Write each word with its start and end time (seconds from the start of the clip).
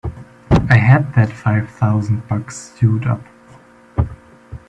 I 0.67 0.77
had 0.77 1.13
that 1.13 1.29
five 1.29 1.69
thousand 1.69 2.27
bucks 2.27 2.57
sewed 2.75 3.05
up! 3.05 3.21